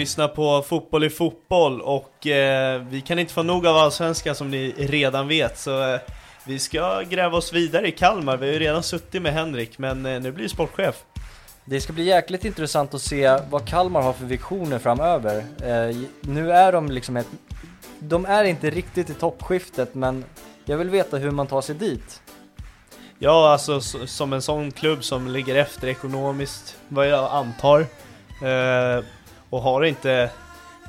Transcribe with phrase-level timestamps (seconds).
[0.00, 4.50] Lyssnar på Fotboll i fotboll och eh, vi kan inte få nog av Allsvenskan som
[4.50, 6.00] ni redan vet så eh,
[6.44, 8.36] vi ska gräva oss vidare i Kalmar.
[8.36, 11.04] Vi har ju redan suttit med Henrik men eh, nu blir du sportchef.
[11.64, 15.36] Det ska bli jäkligt intressant att se vad Kalmar har för visioner framöver.
[15.38, 17.28] Eh, nu är de liksom ett...
[17.98, 20.24] De är inte riktigt i toppskiftet men
[20.64, 22.22] jag vill veta hur man tar sig dit.
[23.18, 27.86] Ja, alltså som en sån klubb som ligger efter ekonomiskt, vad jag antar.
[29.50, 30.30] Och har inte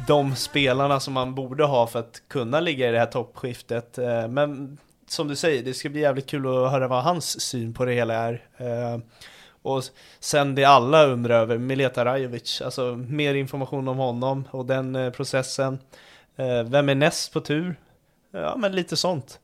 [0.08, 3.98] de spelarna som man borde ha för att kunna ligga i det här toppskiftet.
[3.98, 4.78] Eh, men
[5.08, 7.94] som du säger, det ska bli jävligt kul att höra vad hans syn på det
[7.94, 8.42] hela är.
[8.58, 9.00] Eh,
[9.62, 9.84] och
[10.20, 15.12] sen det alla undrar över, Mileta Rajovic, alltså mer information om honom och den eh,
[15.12, 15.80] processen.
[16.66, 17.76] Vem är näst på tur?
[18.32, 19.40] Ja, men lite sånt.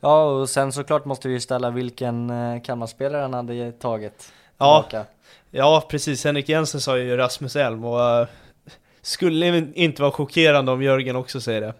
[0.00, 2.32] Ja, och sen såklart måste vi ju ställa vilken
[2.64, 4.82] Kalmarspelare han hade tagit Ja.
[4.82, 5.10] tillbaka.
[5.50, 6.24] Ja, precis.
[6.24, 8.26] Henrik Jensen sa ju Rasmus Elm och
[9.06, 11.74] skulle inte vara chockerande om Jörgen också säger det.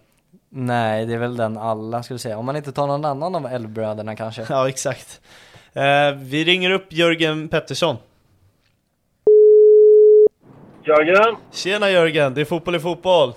[0.49, 2.37] Nej, det är väl den alla skulle säga.
[2.37, 4.45] Om man inte tar någon annan av Älvbröderna kanske.
[4.49, 5.21] Ja, exakt.
[5.73, 7.95] Eh, vi ringer upp Jörgen Pettersson.
[10.83, 11.35] Jörgen!
[11.51, 13.33] Tjena Jörgen, det är fotboll i fotboll.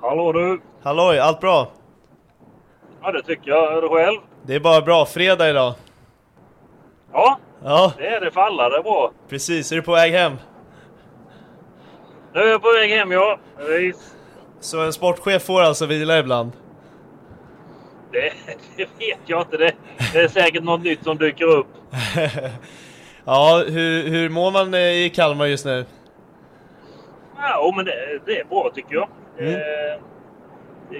[0.00, 0.60] Hallå du!
[0.82, 1.68] Halloj, allt bra?
[3.02, 3.76] Ja, det tycker jag.
[3.78, 4.18] Är du själv?
[4.42, 5.74] Det är bara bra, fredag idag.
[7.12, 8.68] Ja, Ja, det är det för alla.
[8.68, 9.12] Det är bra.
[9.28, 9.72] precis.
[9.72, 10.32] Är du på väg hem?
[12.36, 13.38] Nu är jag på väg hem, ja.
[13.58, 14.14] Precis.
[14.60, 16.52] Så en sportchef får alltså vila ibland?
[18.12, 18.32] Det,
[18.76, 19.56] det vet jag inte.
[19.56, 19.74] Det,
[20.12, 21.66] det är säkert något nytt som dyker upp.
[23.24, 25.84] ja, hur, hur mår man eh, i Kalmar just nu?
[27.36, 29.08] Ja, men det, det är bra tycker jag.
[29.38, 29.54] Mm.
[29.54, 30.00] Eh,
[30.90, 30.98] det,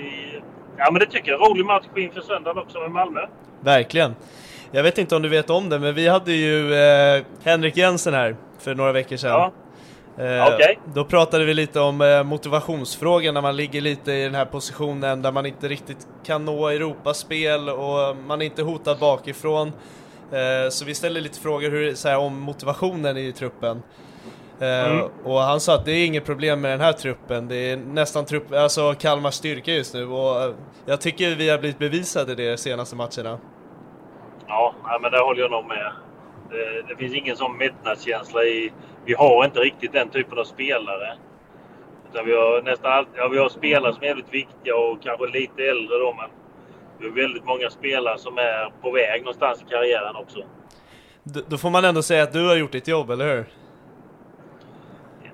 [0.76, 1.40] ja, men det tycker jag.
[1.40, 3.20] Rolig match inför söndagen också med Malmö.
[3.60, 4.14] Verkligen.
[4.70, 8.14] Jag vet inte om du vet om det, men vi hade ju eh, Henrik Jensen
[8.14, 9.30] här för några veckor sedan.
[9.30, 9.52] Ja.
[10.18, 10.78] Eh, Okej.
[10.94, 15.22] Då pratade vi lite om eh, motivationsfrågan när man ligger lite i den här positionen
[15.22, 19.72] där man inte riktigt kan nå Europaspel och man är inte hotad bakifrån.
[20.32, 23.82] Eh, så vi ställde lite frågor hur, så här, om motivationen i truppen.
[24.60, 25.04] Mm.
[25.24, 27.48] Och han sa att det är inget problem med den här truppen.
[27.48, 30.54] Det är nästan trupp, alltså Kalmars styrka just nu och
[30.86, 33.38] jag tycker vi har blivit bevisade det de senaste matcherna.
[34.46, 35.92] Ja, men det håller jag nog med.
[36.50, 38.72] Det, det finns ingen sån mättnadskänsla i...
[39.04, 41.16] Vi har inte riktigt den typen av spelare.
[42.12, 45.26] Utan vi har nästan allt, ja, vi har spelare som är väldigt viktiga och kanske
[45.26, 46.30] lite äldre då, men
[46.98, 50.38] vi har väldigt många spelare som är på väg någonstans i karriären också.
[51.22, 53.46] D- Då får man ändå säga att du har gjort ditt jobb, eller hur?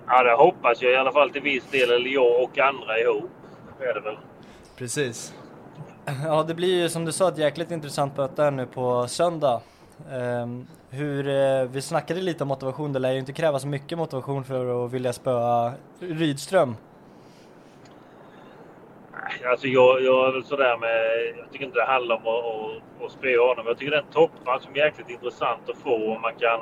[0.06, 3.30] Ja, det hoppas jag i alla fall till viss del, eller jag och andra ihop.
[3.78, 4.16] Det är det väl.
[4.76, 5.34] Precis.
[6.24, 9.60] Ja, det blir ju som du sa ett jäkligt intressant möte här nu på söndag.
[10.10, 14.44] Ehm, hur, eh, vi snackade lite om motivation, det lär ju inte krävas mycket motivation
[14.44, 16.76] för att vilja spöa Rydström.
[19.50, 21.34] Alltså jag, jag är väl sådär med...
[21.38, 23.66] Jag tycker inte det handlar om att, att, att spöa honom.
[23.66, 26.14] Jag tycker det är en toppmatch som är jäkligt intressant att få.
[26.14, 26.60] Om man kan...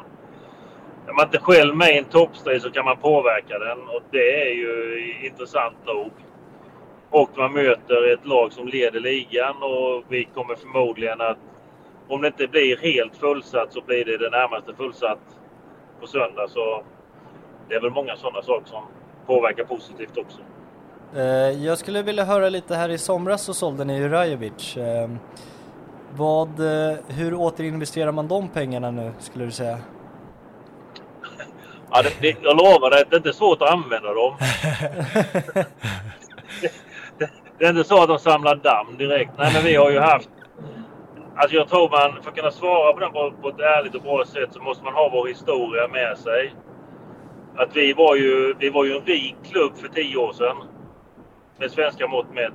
[1.08, 4.48] Är man inte själv med i en toppstrid så kan man påverka den och det
[4.48, 4.74] är ju
[5.26, 6.10] intressant nog.
[7.10, 11.38] Och man möter ett lag som leder ligan och vi kommer förmodligen att...
[12.10, 15.18] Om det inte blir helt fullsatt så blir det det närmaste fullsatt
[16.00, 16.48] på söndag.
[16.48, 16.82] Så
[17.68, 18.82] det är väl många sådana saker som
[19.26, 20.38] påverkar positivt också.
[21.16, 24.76] Eh, jag skulle vilja höra lite här i somras så sålde ni ju Rajovic.
[24.76, 25.10] Eh,
[26.16, 29.78] vad, eh, hur återinvesterar man de pengarna nu skulle du säga?
[31.90, 34.34] Ja, det, det, jag lovar dig att det är inte svårt att använda dem.
[35.54, 36.72] det,
[37.18, 39.32] det, det, är inte så att de samlar damm direkt.
[39.38, 40.30] Nej, men vi har ju haft...
[41.42, 44.02] Alltså jag tror man, för att kunna svara på den på, på ett ärligt och
[44.02, 46.54] bra sätt så måste man ha vår historia med sig.
[47.56, 50.56] Att vi var ju, vi var ju en rik klubb för tio år sedan
[51.58, 52.52] med svenska mått mätt.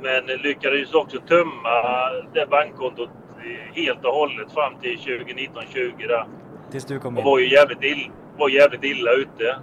[0.00, 3.10] Men lyckades också tömma det bankkontot
[3.72, 6.26] helt och hållet fram till 2019-20 där.
[6.70, 7.18] Tills du kom in?
[7.18, 9.58] Och var ju jävligt, ill, var jävligt illa ute.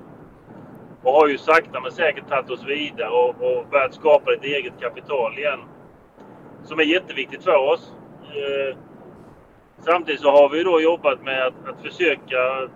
[1.03, 4.73] Och har ju sakta men säkert tagit oss vidare och, och börjat skapa ett eget
[4.81, 5.59] kapital igen.
[6.63, 7.93] Som är jätteviktigt för oss.
[8.35, 8.77] Eh,
[9.79, 12.69] samtidigt så har vi då jobbat med att, att försöka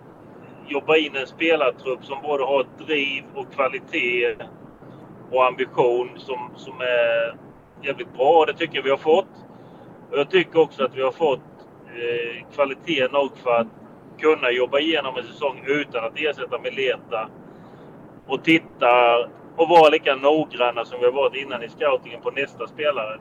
[0.67, 4.35] jobba in en spelartrupp som både har driv och kvalitet
[5.31, 7.35] och ambition som, som är
[7.81, 8.45] jävligt bra.
[8.45, 9.45] Det tycker jag vi har fått.
[10.11, 11.39] Och jag tycker också att vi har fått
[11.87, 13.67] eh, kvalitet nog för att
[14.19, 17.29] kunna jobba igenom en säsong utan att ersätta Mileta.
[18.27, 19.17] Och titta
[19.55, 23.19] och vara lika noggranna som vi har varit innan i scoutingen på nästa spelare.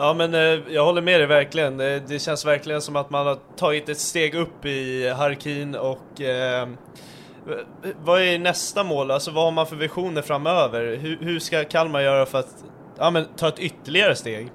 [0.00, 1.76] Ja men eh, jag håller med dig verkligen.
[1.76, 6.20] Det, det, känns verkligen som att man har tagit ett steg upp i Harkin och
[6.20, 6.68] eh,
[8.04, 9.10] vad är nästa mål?
[9.10, 10.96] Alltså vad har man för visioner framöver?
[10.96, 12.64] Hur, hur ska Kalmar göra för att
[12.98, 14.48] ja, men, ta ett ytterligare steg?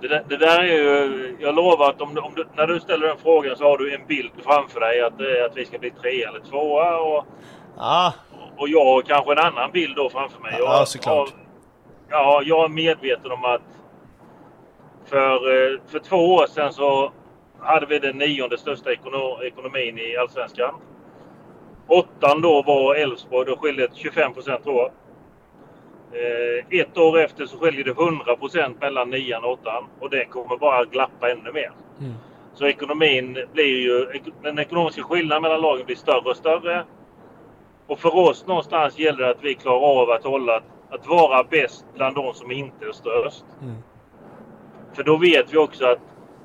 [0.00, 1.36] Det där, det där, är ju...
[1.40, 4.06] Jag lovar att om, om du, när du ställer den frågan så har du en
[4.06, 5.12] bild framför dig att,
[5.50, 6.96] att vi ska bli tre eller tvåa.
[6.96, 7.26] Och,
[7.76, 8.12] ah.
[8.56, 10.54] och jag har kanske en annan bild då framför mig.
[10.58, 11.34] Ja, såklart.
[12.10, 13.62] Ja, jag är medveten om att
[15.04, 17.12] för, eh, för två år sedan så
[17.60, 18.92] hade vi den nionde största
[19.42, 20.74] ekonomin i Allsvenskan.
[21.86, 23.46] Åttan då var Elfsborg.
[23.46, 24.90] Då skilde det 25 procent tror jag.
[26.12, 29.84] Eh, ett år efter så skiljer det 100 procent mellan nian och åttan.
[30.00, 31.72] Och det kommer bara glappa ännu mer.
[32.00, 32.12] Mm.
[32.54, 34.20] Så ekonomin blir ju...
[34.42, 36.84] Den ekonomiska skillnaden mellan lagen blir större och större.
[37.86, 40.62] Och för oss någonstans gäller det att vi klarar av att hålla...
[40.90, 43.44] Att vara bäst bland de som inte är störst.
[43.62, 43.76] Mm.
[44.92, 45.98] För då vet vi också att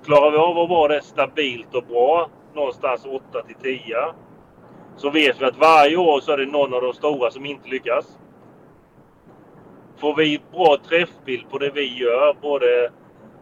[0.06, 3.96] Klarar vi av att vara det stabilt och bra, någonstans 8 till 10,
[4.98, 7.70] så vet vi att varje år så är det någon av de stora som inte
[7.70, 8.20] lyckas.
[9.98, 12.92] Får vi bra träffbild på det vi gör, både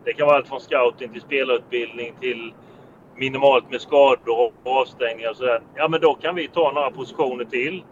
[0.03, 2.53] det kan vara allt från scouting till spelarutbildning till
[3.15, 5.61] minimalt med skador och avstängningar och sådär.
[5.75, 7.83] Ja, men då kan vi ta några positioner till.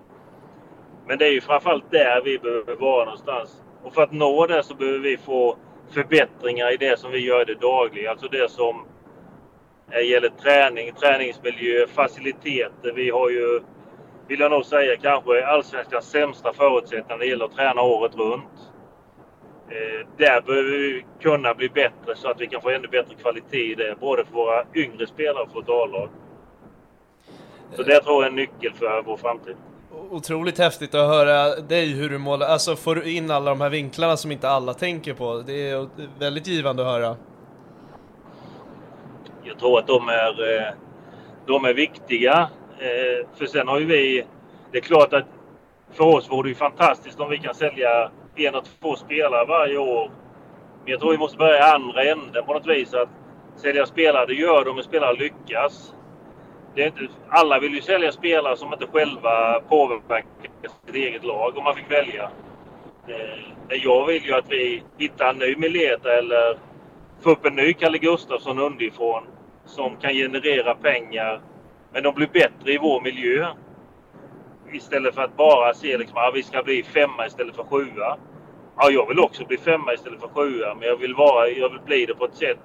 [1.11, 3.63] Men det är ju framförallt där vi behöver vara någonstans.
[3.83, 5.57] Och för att nå det så behöver vi få
[5.89, 8.11] förbättringar i det som vi gör i det dagliga.
[8.11, 8.85] Alltså det som
[9.91, 12.93] eh, gäller träning, träningsmiljö, faciliteter.
[12.95, 13.61] Vi har ju,
[14.27, 18.71] vill jag nog säga, kanske allsvenskans sämsta förutsättningar när det gäller att träna året runt.
[19.69, 23.71] Eh, där behöver vi kunna bli bättre så att vi kan få ännu bättre kvalitet
[23.71, 26.09] i det, både för våra yngre spelare och för vårt A-lag.
[27.71, 29.55] Så det tror jag är en nyckel för vår framtid
[30.09, 33.69] otroligt häftigt att höra dig hur du målar, alltså får du in alla de här
[33.69, 35.43] vinklarna som inte alla tänker på.
[35.45, 35.87] Det är
[36.19, 37.15] väldigt givande att höra.
[39.43, 40.73] Jag tror att de är, eh,
[41.45, 42.49] de är viktiga.
[42.79, 44.25] Eh, för sen har ju vi,
[44.71, 45.25] det är klart att
[45.93, 49.77] för oss vore det ju fantastiskt om vi kan sälja en och två spelare varje
[49.77, 50.11] år.
[50.83, 52.93] Men jag tror vi måste börja i andra änden på något vis.
[52.93, 53.09] Att
[53.55, 55.93] sälja spelare, det gör de, om spelare lyckas
[56.75, 60.23] det är inte, alla vill ju sälja spelare som inte själva påverkar
[60.85, 62.29] sitt eget lag om man fick välja.
[63.07, 66.57] Eh, jag vill ju att vi hittar en ny Mileta eller
[67.21, 69.23] får upp en ny Kalle Gustafsson underifrån
[69.65, 71.41] som kan generera pengar.
[71.93, 73.47] Men de blir bättre i vår miljö.
[74.73, 78.17] Istället för att bara se liksom att ah, vi ska bli femma istället för sjua.
[78.77, 81.81] Ja, jag vill också bli femma istället för sjua, men jag vill, vara, jag vill
[81.81, 82.59] bli det på ett sätt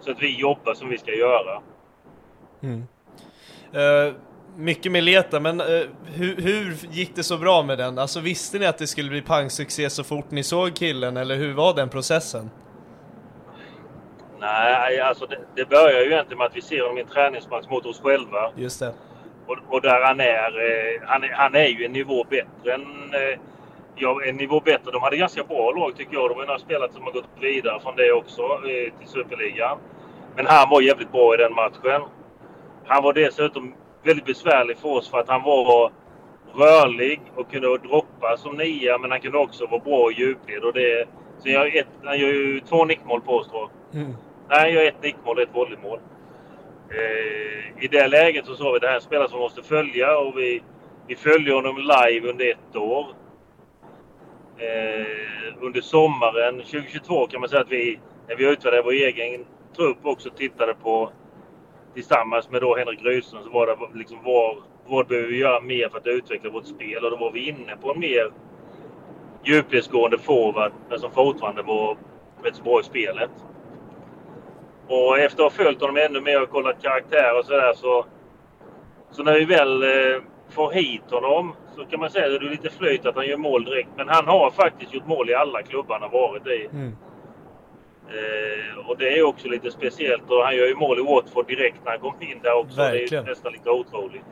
[0.00, 1.62] så att vi jobbar som vi ska göra.
[2.62, 2.82] Mm.
[3.74, 4.14] Uh,
[4.56, 5.66] mycket med Leta, men uh,
[6.06, 7.98] hur, hur, gick det så bra med den?
[7.98, 11.54] Alltså visste ni att det skulle bli pangsuccé så fort ni såg killen, eller hur
[11.54, 12.50] var den processen?
[14.40, 17.68] Nej, alltså det, det börjar ju egentligen med att vi ser honom i en träningsmatch
[17.70, 18.50] mot oss själva.
[18.56, 18.94] Just det.
[19.46, 23.14] Och, och där han är, eh, han är, han är ju en nivå bättre än,
[23.14, 23.38] eh,
[23.96, 24.90] ja, en nivå bättre.
[24.92, 26.30] De hade ganska bra lag tycker jag.
[26.30, 29.78] De har några spelare som har gått vidare från det också eh, till Superligan.
[30.36, 32.02] Men han var jävligt bra i den matchen.
[32.88, 35.92] Han var dessutom väldigt besvärlig för oss för att han var
[36.54, 40.64] rörlig och kunde droppa som nia men han kunde också vara bra i djupled.
[40.64, 44.00] Och det, så jag ett, han gör ju två nickmål på oss tror jag.
[44.00, 44.16] Mm.
[44.48, 45.98] Nej, han gör ett nickmål och ett volleymål.
[46.90, 50.18] Eh, I det läget så sa vi det här är en spelare som måste följa
[50.18, 50.62] och vi,
[51.06, 53.06] vi följde honom live under ett år.
[54.58, 59.44] Eh, under sommaren 2022 kan man säga att vi, när vi utvärderade vår egen
[59.76, 61.10] trupp, också tittade på
[61.98, 65.88] tillsammans med då Henrik Rydström så var det liksom var, vad behöver vi göra mer
[65.88, 67.04] för att utveckla vårt spel?
[67.04, 68.32] Och då var vi inne på en mer
[69.44, 71.96] djupledsgående forward men som fortfarande var
[72.42, 73.30] rätt så bra i spelet.
[74.88, 78.04] Och efter att ha följt honom ännu mer och kollat karaktär och sådär så,
[79.10, 82.50] så när vi väl eh, får hit honom så kan man säga att det är
[82.50, 83.90] lite flöjt att han gör mål direkt.
[83.96, 86.68] Men han har faktiskt gjort mål i alla klubbar han har varit i.
[86.72, 86.96] Mm.
[88.08, 90.30] Eh, och det är också lite speciellt.
[90.30, 92.76] Och han gör ju mål i Watford direkt när han kom in där också.
[92.76, 93.24] Det Verkligen.
[93.24, 94.24] är nästan lite otroligt.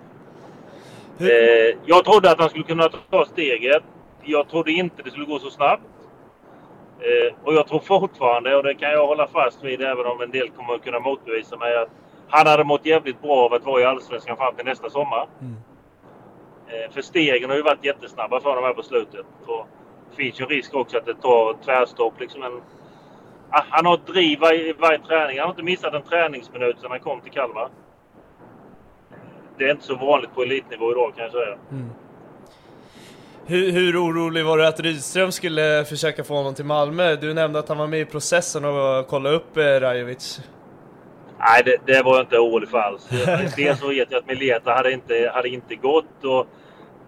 [1.21, 3.83] Eh, jag trodde att han skulle kunna ta steget.
[4.23, 5.83] Jag trodde inte det skulle gå så snabbt.
[7.01, 10.31] Eh, och jag tror fortfarande, och det kan jag hålla fast vid även om en
[10.31, 11.89] del kommer att kunna motbevisa mig, att
[12.29, 15.29] han hade mått jävligt bra av att vara i Allsvenskan fram till nästa sommar.
[15.41, 15.57] Mm.
[16.69, 19.27] Eh, för stegen har ju varit jättesnabba för honom här på slutet.
[19.47, 19.67] Och
[20.11, 22.21] det finns ju en risk också att det tar tvärstopp.
[22.21, 22.61] Liksom en,
[23.51, 25.39] han har ett driv varje, varje träning.
[25.39, 27.69] Han har inte missat en träningsminut sedan han kom till Kalmar.
[29.59, 31.57] Det är inte så vanligt på elitnivå idag kan jag säga.
[33.47, 37.17] Hur, hur orolig var du att Rydström skulle försöka få honom till Malmö?
[37.17, 40.41] Du nämnde att han var med i processen och kolla upp eh, Rajovic.
[41.39, 43.09] Nej, det, det var jag inte orolig för alls.
[43.57, 46.25] Dels så vet jag att Mileta hade inte, hade inte gått.
[46.25, 46.47] Och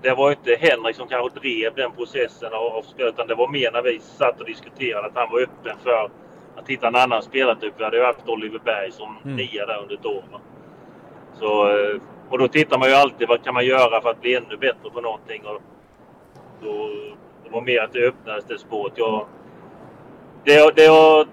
[0.03, 3.71] det var inte Henrik som kanske drev den processen av, av utan det var mer
[3.73, 6.11] när vi satt och diskuterade att han var öppen för
[6.59, 7.75] att hitta en annan spelartyp.
[7.77, 9.37] Vi hade ju haft Oliver Berg som Mm.
[9.37, 10.25] nia där under ett år.
[11.35, 12.01] Så, eh,
[12.31, 14.91] och då tittar man ju alltid vad kan man göra för att bli ännu bättre
[14.95, 15.43] på någonting.
[15.47, 15.63] Och
[16.63, 16.89] då,
[17.45, 18.93] det var mer att det öppnades det spåret.
[18.97, 19.27] Jag,
[20.45, 21.27] det, det,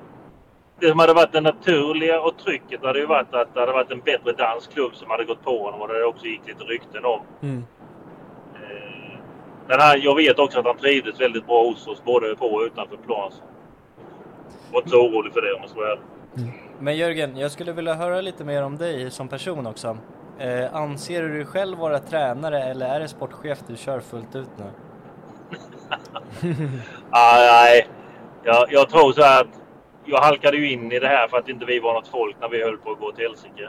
[0.80, 3.92] det som hade varit det naturliga och trycket hade ju varit att det hade varit
[3.92, 7.06] en bättre dansk klubb som hade gått på honom och det också gick lite rykten
[7.06, 7.20] om.
[7.42, 7.64] Mm.
[8.56, 9.18] Eh,
[9.68, 12.62] Men han, jag vet också att han trivdes väldigt bra hos oss både på och
[12.62, 13.32] utanför plan.
[14.72, 16.04] Var inte så orolig för det om jag ska vara ärlig.
[16.80, 19.98] Men Jörgen, jag skulle vilja höra lite mer om dig som person också.
[20.40, 24.50] Eh, anser du dig själv vara tränare eller är det sportchef du kör fullt ut
[24.58, 24.66] nu?
[27.10, 27.88] Ah, nej,
[28.44, 29.62] jag, jag tror så här att
[30.06, 32.50] jag halkade ju in i det här för att inte vi var något folk när
[32.50, 33.68] vi höll på att gå till Helsingborg.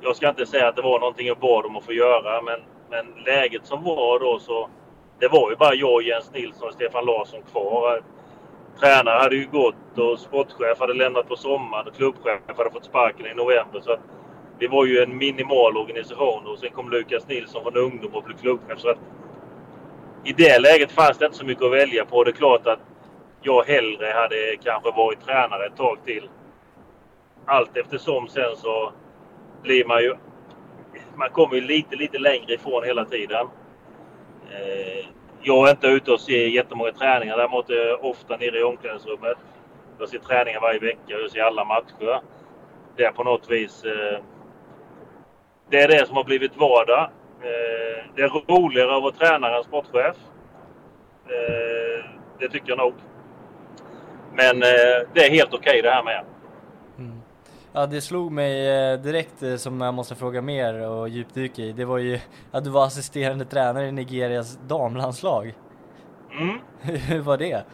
[0.00, 2.60] Jag ska inte säga att det var någonting jag bad om att få göra, men,
[2.90, 4.68] men läget som var då så...
[5.18, 8.02] Det var ju bara jag, Jens Nilsson och Stefan Larsson kvar.
[8.80, 13.26] Tränare hade ju gått och sportchef hade lämnat på sommaren och klubbchef hade fått sparken
[13.26, 13.80] i november.
[13.80, 14.00] Så att
[14.58, 18.36] det var ju en minimal organisation och sen kom Lukas Nilsson från ungdom och blev
[18.36, 18.78] klubbchef.
[18.78, 18.98] Så att
[20.24, 22.24] i det läget fanns det inte så mycket att välja på.
[22.24, 22.80] Det är klart att
[23.42, 26.28] jag hellre hade kanske varit tränare ett tag till.
[27.46, 28.92] Allt eftersom sen så
[29.62, 30.14] blir man ju...
[31.14, 33.46] Man kommer ju lite, lite längre ifrån hela tiden.
[34.50, 35.06] Eh,
[35.42, 37.36] jag är inte ute och ser jättemånga träningar.
[37.36, 39.36] Däremot är jag ofta nere i omklädningsrummet.
[39.98, 41.00] Jag ser träningar varje vecka.
[41.06, 42.20] Jag ser alla matcher.
[42.96, 43.84] Det är på något vis...
[43.84, 44.18] Eh,
[45.70, 47.10] det är det som har blivit vardag.
[47.42, 50.16] Eh, det är roligare att vara tränare än sportchef.
[51.26, 52.04] Eh,
[52.38, 52.94] det tycker jag nog.
[54.32, 56.24] Men eh, det är helt okej det här med.
[57.78, 61.72] Ja, det slog mig eh, direkt eh, som jag måste fråga mer och djupdyka i.
[61.72, 62.18] Det var ju
[62.52, 65.54] att du var assisterande tränare i Nigerias damlandslag.
[66.38, 66.58] Mm.
[66.80, 67.64] Hur var det?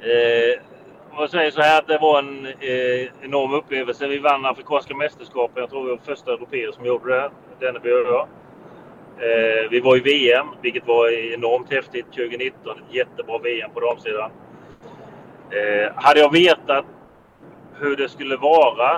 [0.00, 0.62] Eh,
[1.18, 4.06] jag säger så här att det var en eh, enorm upplevelse.
[4.06, 5.60] Vi vann Afrikanska mästerskapen.
[5.60, 7.30] Jag tror vi var första europeer som gjorde det.
[7.60, 8.28] Denneby och jag.
[9.18, 12.78] Eh, vi var i VM, vilket var enormt häftigt 2019.
[12.78, 14.30] Ett jättebra VM på damsidan.
[15.50, 16.84] Eh, hade jag vetat
[17.80, 18.96] hur det skulle vara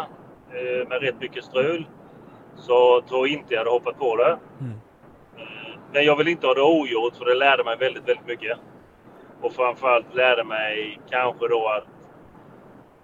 [0.53, 1.87] eh, med rätt mycket strul
[2.57, 4.31] så tror jag inte jag hade hoppat på det.
[4.31, 8.59] Eh, men jag vill inte ha det ogjort för det lärde mig väldigt, väldigt mycket.
[9.41, 11.87] Och framförallt lärde mig kanske då att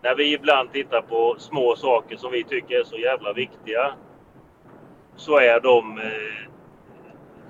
[0.03, 3.93] när vi ibland tittar på små saker som vi tycker är så jävla viktiga
[5.17, 6.51] så är de eh,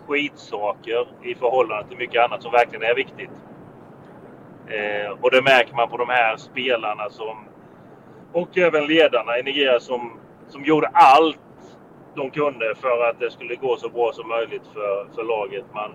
[0.06, 3.30] skitsaker i förhållande till mycket annat som verkligen är viktigt.
[4.68, 7.36] Eh, och det märker man på de här spelarna som
[8.32, 10.12] och även ledarna i Nigeria som,
[10.48, 11.38] som gjorde allt
[12.16, 15.64] de kunde för att det skulle gå så bra som möjligt för, för laget.
[15.74, 15.90] Man,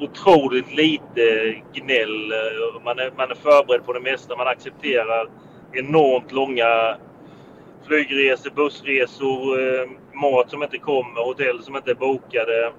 [0.00, 2.32] otroligt lite gnäll.
[2.32, 4.36] Eh, man är, man är förberedd på det mesta.
[4.36, 5.28] Man accepterar
[5.72, 6.96] enormt långa
[7.86, 12.72] flygresor, bussresor, eh, mat som inte kommer, hotell som inte är bokade.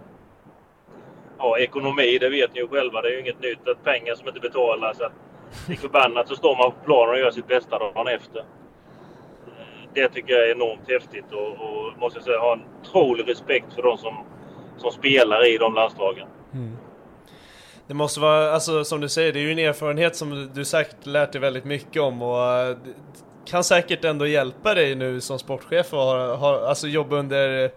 [1.38, 3.02] Ja, ekonomi, det vet ni ju själva.
[3.02, 3.68] Det är ju inget nytt.
[3.68, 5.02] Att pengar som inte betalas.
[5.02, 5.14] Att
[5.68, 8.44] lik förbannat så står man på planen och gör sitt bästa dagen efter.
[9.94, 13.74] Det tycker jag är enormt häftigt och, och måste jag säga, har en otrolig respekt
[13.74, 14.26] för de som,
[14.78, 16.28] som spelar i de landslagen.
[16.54, 16.78] Mm.
[17.88, 21.06] Det måste vara, alltså som du säger, det är ju en erfarenhet som du säkert
[21.06, 22.78] lärt dig väldigt mycket om och uh,
[23.46, 27.72] kan säkert ändå hjälpa dig nu som sportchef och ha, ha, alltså jobba under,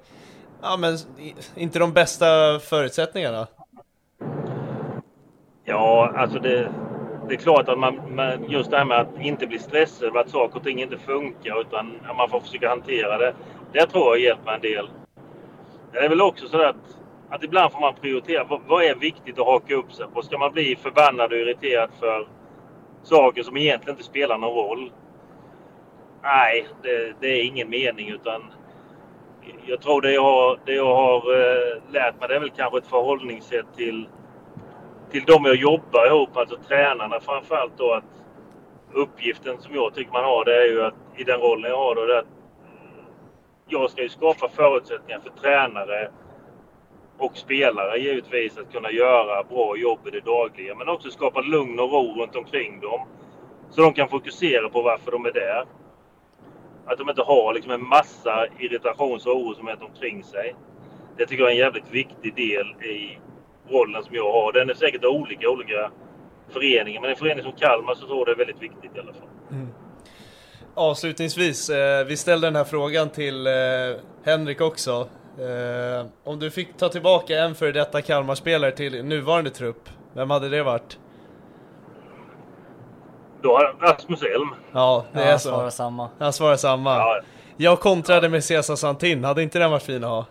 [0.62, 0.99] ja men
[1.55, 2.26] inte de bästa
[2.59, 3.47] förutsättningarna.
[5.64, 6.73] Ja, alltså det,
[7.29, 10.21] det är klart att man, man, just det här med att inte bli stressad över
[10.21, 13.35] att saker och ting inte funkar utan att man får försöka hantera det.
[13.73, 14.91] Det tror jag hjälper en del.
[15.93, 16.99] Det är väl också så att,
[17.31, 18.45] att ibland får man prioritera.
[18.45, 20.23] Vad, vad är viktigt att haka upp sig på?
[20.23, 22.29] Ska man bli förbannad och irriterad för
[23.02, 24.93] saker som egentligen inte spelar någon roll?
[26.23, 28.43] Nej, det, det är ingen mening utan
[29.67, 32.79] jag tror det jag har, det jag har eh, lärt mig det är väl kanske
[32.79, 34.09] ett förhållningssätt till
[35.12, 38.04] till de jag jobbar ihop, alltså tränarna framförallt då att
[38.92, 41.95] uppgiften som jag tycker man har det är ju att i den rollen jag har
[41.95, 42.26] då det är att
[43.66, 46.11] jag ska ju skapa förutsättningar för tränare
[47.19, 51.81] och spelare givetvis att kunna göra bra jobb i det dagliga men också skapa lugn
[51.81, 53.00] och ro runt omkring dem.
[53.71, 55.64] Så de kan fokusera på varför de är där.
[56.87, 60.54] Att de inte har liksom en massa irritations och oro som är omkring sig.
[61.16, 63.19] Det tycker jag är en jävligt viktig del i
[63.69, 64.52] rollen som jag har.
[64.52, 65.90] Den är säkert olika olika
[66.52, 67.00] föreningar.
[67.00, 69.28] Men en förening som Kalmar så tror jag det är väldigt viktigt i alla fall.
[69.50, 69.69] Mm.
[70.75, 73.52] Avslutningsvis, eh, vi ställde den här frågan till eh,
[74.25, 75.09] Henrik också.
[75.38, 80.49] Eh, om du fick ta tillbaka en före detta Kalmar-spelare till nuvarande trupp, vem hade
[80.49, 80.99] det varit?
[83.42, 84.49] Då har Rasmus Elm.
[84.73, 85.50] Ja, det ja, är så.
[85.50, 86.09] Han svarar samma.
[86.19, 86.97] Han svarar samma.
[86.97, 87.21] Ja.
[87.57, 90.26] Jag kontrade med Cesar Santin, hade inte den varit fin att ha?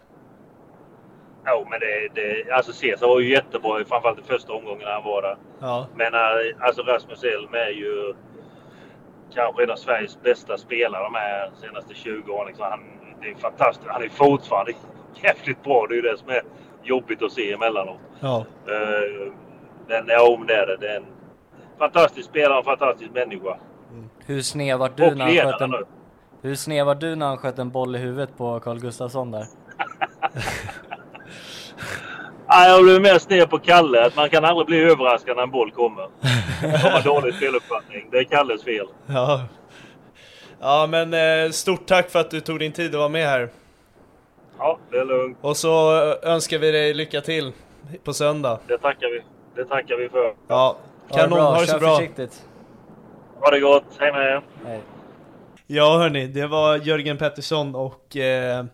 [1.71, 5.21] Men det, det, alltså Cesar var ju jättebra, framförallt i första omgången när han var
[5.21, 5.37] där.
[5.59, 5.87] Ja.
[5.95, 6.19] Men äh,
[6.59, 8.13] alltså Rasmus Elm är ju
[9.33, 12.47] kanske en av Sveriges bästa spelare de här senaste 20 åren.
[12.47, 12.65] Liksom.
[12.69, 12.79] Han,
[13.21, 13.89] det är fantastiskt.
[13.89, 14.71] Han är fortfarande
[15.23, 15.85] jävligt bra.
[15.89, 16.41] Det är ju det som är
[16.83, 17.99] jobbigt att se emellanåt.
[18.19, 18.45] Ja.
[18.69, 19.33] Uh,
[19.87, 20.77] men ja, det är det.
[20.77, 21.05] Det är en
[21.79, 23.57] fantastisk spelare och en fantastisk människa.
[23.91, 24.09] Mm.
[24.25, 25.75] Hur sned var du när han sköt en...
[26.41, 29.45] Hur sned var du när han sköt en boll i huvudet på Carl Gustafsson där?
[32.51, 34.05] Nej, jag blev mest ner på Kalle.
[34.05, 36.07] Att man kan aldrig bli överraskad när en boll kommer.
[36.61, 38.07] Det var dålig speluppfattning.
[38.11, 38.87] Det är Kalles fel.
[39.07, 39.41] Ja,
[40.59, 43.49] ja men eh, stort tack för att du tog din tid att vara med här.
[44.57, 45.37] Ja, det är lugnt.
[45.41, 47.51] Och så eh, önskar vi dig lycka till
[48.03, 48.59] på söndag.
[48.67, 49.21] Det tackar vi.
[49.55, 50.33] Det tackar vi för.
[50.47, 50.77] Ja,
[51.11, 51.39] kanon.
[51.39, 51.95] Ha det, så bra.
[51.95, 52.43] Försiktigt.
[53.39, 53.85] Ha det gott.
[53.99, 54.41] Hej med er.
[54.65, 54.81] Hej.
[55.67, 58.65] Ja hörni, det var Jörgen Pettersson och eh,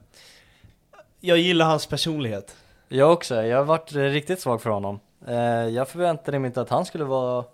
[1.20, 2.56] jag gillar hans personlighet.
[2.90, 5.00] Jag också, jag har varit riktigt svag för honom.
[5.28, 5.36] Eh,
[5.68, 7.46] jag förväntade mig inte att han skulle vara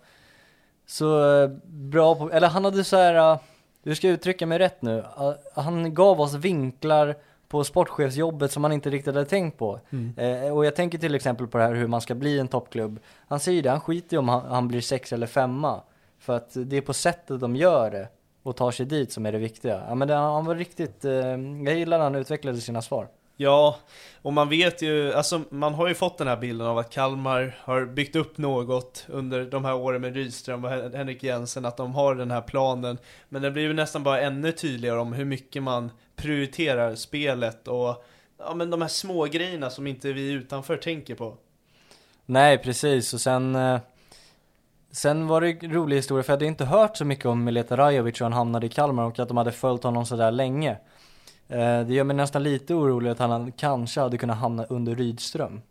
[0.85, 3.39] så eh, bra på, eller han hade så här, eh,
[3.83, 5.03] hur ska jag uttrycka mig rätt nu?
[5.53, 7.15] Han gav oss vinklar
[7.47, 9.79] på sportchefsjobbet som man inte riktigt hade tänkt på.
[9.89, 10.53] Mm.
[10.53, 12.99] och jag tänker till exempel på det här hur man ska bli en toppklubb.
[13.27, 15.81] Han säger det, han skiter ju om han, han blir sex eller femma.
[16.19, 18.07] För att det är på sättet de gör det
[18.43, 19.83] och tar sig dit som är det viktiga.
[19.87, 21.03] Ja men det, han var riktigt,
[21.65, 23.07] jag gillar när han utvecklade sina svar.
[23.43, 23.77] Ja,
[24.21, 27.57] och man vet ju, alltså man har ju fått den här bilden av att Kalmar
[27.59, 31.95] har byggt upp något under de här åren med Rydström och Henrik Jensen, att de
[31.95, 32.97] har den här planen.
[33.29, 38.05] Men det blir ju nästan bara ännu tydligare om hur mycket man prioriterar spelet och
[38.37, 41.37] ja, men de här små grejerna som inte vi utanför tänker på.
[42.25, 43.13] Nej, precis.
[43.13, 43.79] Och sen, eh,
[44.91, 47.77] sen var det en rolig historia, för jag hade inte hört så mycket om Mileta
[47.77, 50.77] Rajovic och han hamnade i Kalmar och att de hade följt honom sådär länge.
[51.47, 55.61] Eh, det gör mig nästan lite orolig att han kanske hade kunnat hamna under Rydström.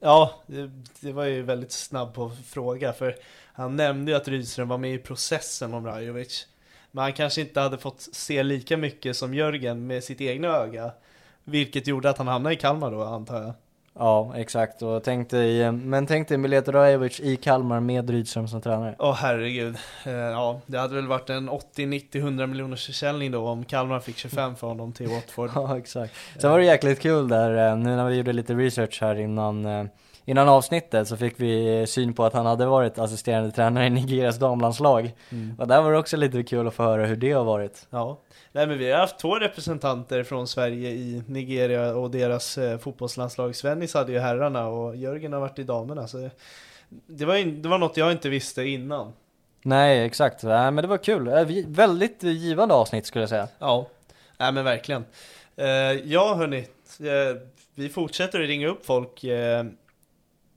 [0.00, 3.16] Ja, det, det var ju väldigt snabb på fråga för
[3.52, 6.46] han nämnde ju att Rydström var med i processen om Rajovic.
[6.90, 10.92] Men han kanske inte hade fått se lika mycket som Jörgen med sitt egna öga.
[11.44, 13.52] Vilket gjorde att han hamnade i Kalmar då antar jag.
[13.94, 14.82] Ja, exakt.
[14.82, 18.96] Och tänk dig, men tänk dig Mileta Rajovic i Kalmar med Rydström som tränare.
[18.98, 19.76] Åh oh, herregud.
[20.04, 24.00] Eh, ja, det hade väl varit en 80, 90, 100 miljoners försäljning då om Kalmar
[24.00, 25.50] fick 25 för honom till Watford.
[25.54, 26.14] ja, exakt.
[26.38, 29.66] Sen var det jäkligt kul där, eh, nu när vi gjorde lite research här innan,
[29.66, 29.84] eh,
[30.24, 34.38] innan avsnittet så fick vi syn på att han hade varit assisterande tränare i Nigerias
[34.38, 35.12] damlandslag.
[35.58, 37.86] Och där var det också lite kul att få höra hur det har varit.
[37.90, 38.18] Ja,
[38.52, 43.56] nej men vi har haft två representanter från Sverige i Nigeria och deras eh, fotbollslandslag.
[43.56, 46.08] Svennis hade ju herrarna och Jörgen har varit i damerna.
[46.08, 46.30] Så
[47.06, 49.12] det, var, in, det var något jag inte visste innan.
[49.62, 50.42] Nej, exakt.
[50.42, 51.28] Nej, men det var kul.
[51.28, 53.48] Eh, Väldigt givande avsnitt skulle jag säga.
[53.58, 53.88] Ja,
[54.38, 55.04] nej men verkligen.
[55.56, 55.66] Eh,
[56.04, 56.58] ja hörni,
[57.00, 57.36] eh,
[57.74, 59.24] vi fortsätter att ringa upp folk.
[59.24, 59.64] Eh,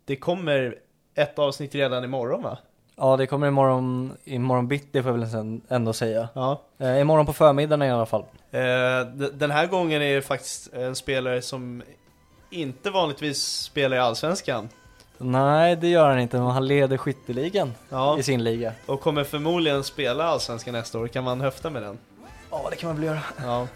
[0.06, 0.78] det kommer
[1.16, 2.58] ett avsnitt redan imorgon va?
[2.98, 6.30] Ja, det kommer imorgon, imorgon bitti får jag väl ändå säga.
[6.34, 6.62] Ja.
[6.78, 8.22] Eh, imorgon på förmiddagen i alla fall.
[8.52, 8.60] Eh,
[9.34, 11.84] den här gången är det faktiskt en spelare som
[12.50, 14.70] inte vanligtvis spelar i Allsvenskan.
[15.18, 18.20] Nej, det gör han inte, men han leder skytteligan Ja.
[18.20, 18.74] i sin liga.
[18.86, 21.98] Och kommer förmodligen spela Allsvenskan nästa år, kan man höfta med den?
[22.52, 23.20] Ja, det kan man väl göra.
[23.44, 23.68] Ja,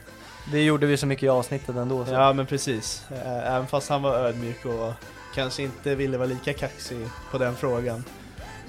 [0.51, 2.05] Det gjorde vi så mycket i avsnittet ändå.
[2.05, 2.13] Så.
[2.13, 3.05] ja men precis.
[3.11, 4.93] Eh, Även fast han var ödmjuk och
[5.35, 8.03] kanske inte ville vara lika kaxig på den frågan.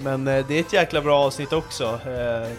[0.03, 1.83] Men eh, det är ett jäkla bra avsnitt också.
[2.05, 2.49] Eh,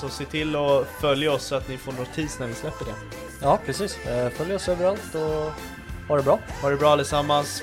[0.00, 2.94] Så se till att följa oss så att ni får notis när vi släpper det.
[3.42, 3.98] ja precis.
[4.06, 5.52] Eh, Följ oss överallt och
[6.08, 6.38] ha det bra.
[6.62, 7.62] Ha det bra allesammans.